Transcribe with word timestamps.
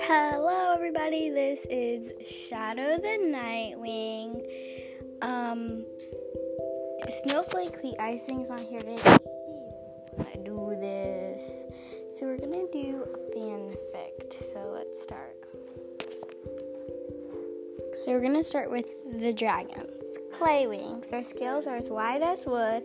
Hello, 0.00 0.72
everybody. 0.74 1.30
This 1.30 1.64
is 1.70 2.10
Shadow 2.48 2.96
the 2.96 3.18
Nightwing. 3.22 4.42
Um, 5.22 5.84
Snowflake, 7.22 7.80
the 7.82 7.94
IceWing's 8.00 8.48
not 8.48 8.62
here 8.62 8.80
today. 8.80 8.98
I 10.18 10.36
do 10.42 10.76
this. 10.80 11.66
So 12.12 12.26
we're 12.26 12.38
gonna 12.38 12.66
do 12.72 13.06
a 13.14 13.18
fanfic. 13.36 14.32
So 14.32 14.72
let's 14.74 15.00
start. 15.00 15.36
So 18.04 18.06
we're 18.08 18.22
gonna 18.22 18.42
start 18.42 18.72
with 18.72 18.88
the 19.20 19.32
dragons. 19.32 20.18
Clay 20.32 20.66
wings. 20.66 21.06
Their 21.10 21.22
scales 21.22 21.68
are 21.68 21.76
as 21.76 21.90
wide 21.90 22.22
as 22.22 22.44
wood, 22.44 22.82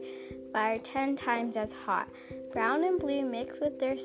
fire 0.53 0.77
ten 0.77 1.15
times 1.15 1.57
as 1.57 1.71
hot. 1.71 2.07
Brown 2.51 2.83
and 2.83 2.99
blue 2.99 3.23
mix 3.23 3.59
with 3.59 3.79
their 3.79 3.95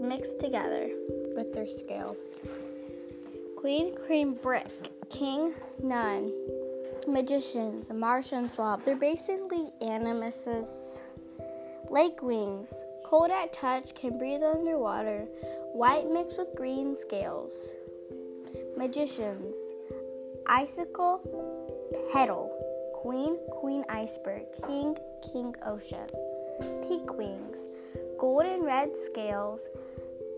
mixed 0.00 0.40
together 0.40 0.90
with 1.36 1.52
their 1.52 1.66
scales. 1.66 2.18
Queen, 3.56 3.94
cream, 4.06 4.34
brick, 4.34 4.90
king, 5.10 5.54
none. 5.82 6.32
Magicians, 7.06 7.90
Martian 7.92 8.50
slob. 8.50 8.84
They're 8.84 8.96
basically 8.96 9.68
animuses. 9.82 11.00
Lake 11.90 12.22
wings, 12.22 12.72
cold 13.04 13.30
at 13.30 13.52
touch, 13.52 13.94
can 13.94 14.18
breathe 14.18 14.42
underwater. 14.42 15.26
White 15.72 16.10
mixed 16.10 16.38
with 16.38 16.54
green 16.56 16.96
scales. 16.96 17.52
Magicians, 18.76 19.56
icicle, 20.46 21.20
petal. 22.12 22.50
Queen, 22.94 23.36
queen 23.50 23.84
iceberg. 23.88 24.44
King, 24.66 24.96
king 25.32 25.54
ocean. 25.66 26.06
Peak 26.86 27.16
wings, 27.18 27.58
golden 28.22 28.62
red 28.62 28.96
scales. 28.96 29.62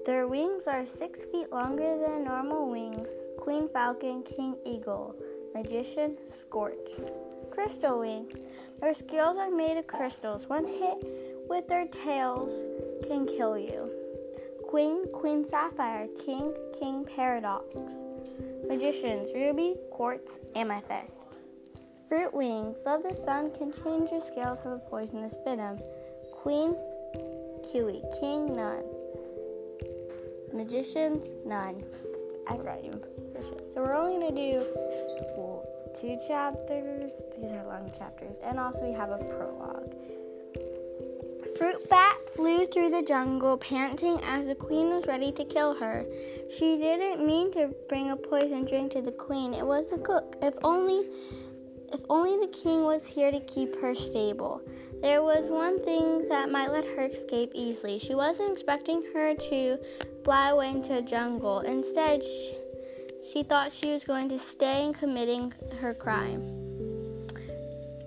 Their 0.07 0.27
wings 0.27 0.63
are 0.67 0.87
six 0.87 1.27
feet 1.27 1.53
longer 1.53 1.99
than 1.99 2.25
normal 2.25 2.71
wings. 2.71 3.11
Queen 3.39 3.69
falcon, 3.69 4.23
king 4.23 4.57
eagle, 4.65 5.15
magician, 5.55 6.17
scorched. 6.31 7.13
Crystal 7.51 8.01
wing. 8.01 8.33
Their 8.81 8.95
scales 8.95 9.37
are 9.37 9.51
made 9.51 9.77
of 9.77 9.87
crystals. 9.87 10.49
One 10.49 10.67
hit 10.67 10.97
with 11.51 11.69
their 11.69 11.87
tails 11.89 12.53
can 13.07 13.27
kill 13.27 13.59
you. 13.59 13.91
Queen, 14.67 15.05
queen 15.13 15.45
sapphire, 15.47 16.07
king, 16.25 16.55
king 16.81 17.07
paradox. 17.15 17.67
Magicians, 18.67 19.29
ruby, 19.35 19.77
quartz, 19.91 20.39
amethyst. 20.55 21.37
Fruit 22.09 22.33
wings. 22.33 22.79
Love 22.87 23.03
the 23.03 23.15
sun 23.15 23.51
can 23.51 23.71
change 23.71 24.11
your 24.11 24.23
scales, 24.23 24.59
have 24.65 24.73
a 24.73 24.79
poisonous 24.79 25.35
venom. 25.45 25.79
Queen, 26.33 26.75
kiwi, 27.73 28.03
king, 28.21 28.55
none. 28.55 28.85
Magicians, 30.53 31.29
none. 31.47 31.83
I 32.47 32.57
write 32.57 32.85
you 32.85 33.01
So 33.73 33.83
we're 33.83 33.95
only 33.95 34.15
gonna 34.15 34.37
do 34.37 34.67
well, 35.37 35.67
two 35.99 36.19
chapters. 36.29 37.11
These 37.41 37.53
are 37.53 37.65
long 37.67 37.91
chapters, 37.97 38.37
and 38.43 38.59
also 38.59 38.87
we 38.87 38.93
have 38.93 39.11
a 39.11 39.19
prologue. 39.19 39.95
Fruit 41.57 41.89
Bat 41.89 42.17
flew 42.35 42.67
through 42.67 42.91
the 42.91 43.03
jungle, 43.03 43.57
panting 43.57 44.21
as 44.25 44.47
the 44.47 44.55
queen 44.55 44.91
was 44.91 45.07
ready 45.07 45.33
to 45.33 45.45
kill 45.45 45.75
her. 45.75 46.05
She 46.51 46.77
didn't 46.77 47.25
mean 47.25 47.53
to 47.53 47.75
bring 47.89 48.11
a 48.11 48.17
poison 48.17 48.65
drink 48.65 48.93
to 48.93 49.01
the 49.01 49.13
queen. 49.13 49.55
It 49.55 49.67
was 49.67 49.89
the 49.89 49.99
cook. 49.99 50.37
If 50.43 50.55
only 50.63 51.09
if 51.95 52.01
only 52.11 52.45
the 52.45 52.53
king 52.53 52.83
was 52.83 53.07
here 53.07 53.31
to 53.31 53.39
keep 53.41 53.81
her 53.81 53.95
stable. 53.95 54.61
There 55.01 55.23
was 55.23 55.47
one 55.47 55.81
thing 55.83 56.29
that 56.29 56.51
might 56.51 56.73
let 56.73 56.85
her 56.85 57.07
escape 57.07 57.53
easily. 57.55 58.01
She 58.01 58.17
wasn't 58.17 58.53
expecting 58.53 59.05
her 59.15 59.35
to 59.35 59.79
fly 60.25 60.51
away 60.51 60.71
into 60.71 60.99
a 60.99 61.03
jungle. 61.03 61.61
Instead, 61.61 62.25
she, 62.25 62.55
she 63.33 63.43
thought 63.45 63.71
she 63.71 63.93
was 63.93 64.03
going 64.03 64.29
to 64.31 64.41
stay 64.41 64.85
and 64.85 64.95
committing 64.95 65.53
her 65.81 65.95
crime. 65.95 66.43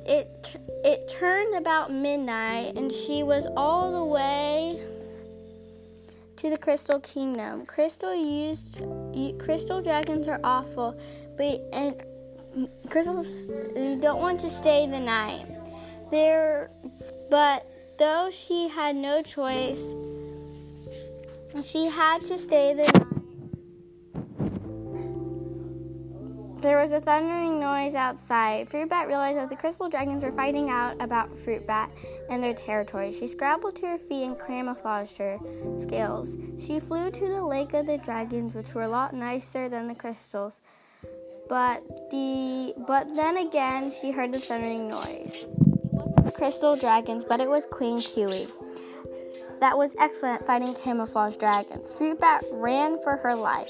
It 0.05 0.57
it 0.83 1.07
turned 1.07 1.55
about 1.55 1.91
midnight 1.91 2.73
and 2.75 2.91
she 2.91 3.23
was 3.23 3.47
all 3.55 3.91
the 3.91 4.05
way 4.05 4.81
to 6.37 6.49
the 6.49 6.57
Crystal 6.57 6.99
Kingdom. 6.99 7.65
Crystal 7.65 8.13
used 8.13 8.79
crystal 9.39 9.81
dragons 9.81 10.27
are 10.27 10.39
awful, 10.43 10.99
but 11.37 11.61
and 11.73 12.01
crystals 12.89 13.47
you 13.75 13.97
don't 13.99 14.19
want 14.19 14.39
to 14.41 14.49
stay 14.49 14.87
the 14.87 14.99
night 14.99 15.45
there. 16.11 16.71
But 17.29 17.67
though 17.99 18.29
she 18.31 18.67
had 18.67 18.95
no 18.95 19.21
choice, 19.21 19.93
she 21.63 21.87
had 21.87 22.23
to 22.25 22.37
stay 22.37 22.73
the 22.73 22.83
night. 22.83 23.03
There 26.59 26.81
was 26.81 26.91
a 26.91 26.99
thundering 26.99 27.59
noise 27.59 27.93
outside. 27.93 28.67
Fruit 28.67 28.89
Bat 28.89 29.07
realized 29.07 29.37
that 29.37 29.49
the 29.49 29.55
crystal 29.55 29.89
dragons 29.89 30.23
were 30.23 30.31
fighting 30.31 30.71
out 30.71 30.99
about 30.99 31.37
Fruit 31.37 31.67
Bat 31.67 31.91
and 32.31 32.43
their 32.43 32.55
territory. 32.55 33.11
She 33.11 33.27
scrambled 33.27 33.75
to 33.75 33.87
her 33.87 33.97
feet 33.99 34.23
and 34.23 34.39
camouflaged 34.39 35.19
her 35.19 35.37
scales. 35.81 36.35
She 36.59 36.79
flew 36.79 37.11
to 37.11 37.27
the 37.27 37.45
lake 37.45 37.75
of 37.75 37.85
the 37.85 37.99
dragons, 37.99 38.55
which 38.55 38.73
were 38.73 38.83
a 38.83 38.87
lot 38.87 39.13
nicer 39.13 39.69
than 39.69 39.87
the 39.87 39.93
crystals. 39.93 40.59
But 41.49 42.09
the 42.11 42.73
but 42.87 43.15
then 43.15 43.37
again, 43.37 43.91
she 43.91 44.11
heard 44.11 44.31
the 44.31 44.39
thundering 44.39 44.89
noise. 44.89 45.33
Crystal 46.33 46.75
dragons, 46.75 47.25
but 47.25 47.39
it 47.39 47.49
was 47.49 47.65
Queen 47.71 47.99
Kiwi 47.99 48.47
that 49.59 49.77
was 49.77 49.91
excellent 49.99 50.45
fighting 50.45 50.73
camouflage 50.73 51.37
dragons. 51.37 51.93
Fruit 51.93 52.19
Bat 52.19 52.45
ran 52.51 52.99
for 53.01 53.17
her 53.17 53.35
life, 53.35 53.69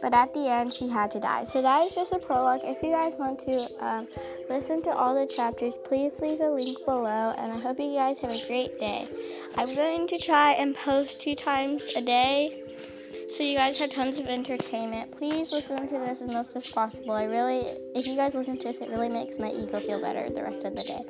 but 0.00 0.14
at 0.14 0.32
the 0.32 0.48
end 0.48 0.72
she 0.72 0.88
had 0.88 1.10
to 1.12 1.20
die. 1.20 1.44
So 1.44 1.62
that 1.62 1.86
is 1.86 1.94
just 1.94 2.12
a 2.12 2.18
prologue. 2.18 2.60
If 2.64 2.82
you 2.82 2.90
guys 2.90 3.14
want 3.18 3.38
to 3.40 3.68
um, 3.84 4.08
listen 4.48 4.82
to 4.82 4.90
all 4.90 5.14
the 5.14 5.26
chapters, 5.26 5.78
please 5.84 6.12
leave 6.20 6.40
a 6.40 6.50
link 6.50 6.78
below. 6.84 7.34
And 7.36 7.52
I 7.52 7.58
hope 7.58 7.78
you 7.78 7.94
guys 7.94 8.20
have 8.20 8.30
a 8.30 8.46
great 8.46 8.78
day. 8.78 9.06
I'm 9.56 9.74
going 9.74 10.08
to 10.08 10.18
try 10.18 10.52
and 10.52 10.74
post 10.74 11.20
two 11.20 11.34
times 11.34 11.92
a 11.96 12.02
day. 12.02 12.62
So 13.30 13.42
you 13.42 13.56
guys 13.56 13.78
have 13.78 13.90
tons 13.90 14.18
of 14.20 14.26
entertainment. 14.26 15.12
Please 15.12 15.52
listen 15.52 15.76
to 15.76 15.98
this 15.98 16.22
as 16.22 16.32
most 16.32 16.56
as 16.56 16.70
possible. 16.70 17.12
I 17.12 17.24
really, 17.24 17.58
if 17.94 18.06
you 18.06 18.16
guys 18.16 18.34
listen 18.34 18.56
to 18.56 18.68
this, 18.68 18.80
it 18.80 18.88
really 18.88 19.10
makes 19.10 19.38
my 19.38 19.50
ego 19.50 19.80
feel 19.80 20.00
better 20.00 20.30
the 20.30 20.42
rest 20.42 20.64
of 20.64 20.74
the 20.74 20.82
day. 20.82 21.04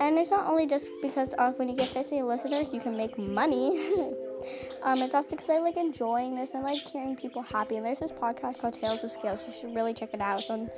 And 0.00 0.18
it's 0.18 0.30
not 0.30 0.46
only 0.46 0.66
just 0.66 0.90
because 1.00 1.32
of 1.34 1.58
when 1.58 1.68
you 1.68 1.74
get 1.74 1.88
50 1.88 2.22
listeners, 2.22 2.66
you 2.72 2.80
can 2.80 2.96
make 2.96 3.16
money. 3.16 3.88
um, 4.82 5.00
it's 5.00 5.14
also 5.14 5.30
because 5.30 5.48
I 5.48 5.58
like 5.58 5.78
enjoying 5.78 6.36
this 6.36 6.50
and 6.52 6.62
like 6.62 6.78
hearing 6.78 7.16
people 7.16 7.42
happy. 7.42 7.76
And 7.76 7.86
there's 7.86 8.00
this 8.00 8.12
podcast 8.12 8.60
called 8.60 8.74
Tales 8.74 9.02
of 9.02 9.10
Scales. 9.10 9.42
You 9.46 9.54
should 9.54 9.74
really 9.74 9.94
check 9.94 10.12
it 10.12 10.20
out. 10.20 10.48
and 10.50 10.68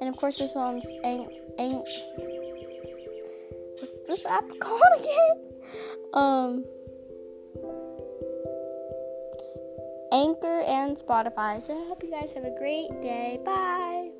of 0.00 0.16
course, 0.16 0.38
this 0.38 0.54
one's 0.54 0.86
ain't 1.04 1.32
ain't. 1.58 1.88
What's 3.80 4.00
this 4.06 4.24
app 4.24 4.44
called 4.60 4.82
again? 4.98 5.48
Um. 6.12 6.64
Anchor 10.12 10.60
and 10.66 10.96
Spotify. 10.96 11.64
So 11.64 11.78
I 11.78 11.86
hope 11.86 12.02
you 12.02 12.10
guys 12.10 12.32
have 12.32 12.44
a 12.44 12.56
great 12.58 12.90
day. 13.02 13.40
Bye. 13.44 14.10